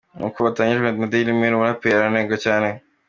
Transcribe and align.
Nkuko 0.17 0.37
byatangajwe 0.39 0.87
na 0.99 1.07
dailymail, 1.11 1.53
uyu 1.53 1.61
muraperi 1.61 1.93
aranengwa 1.97 2.35
cyane. 2.45 2.69